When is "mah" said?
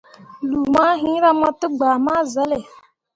0.73-0.93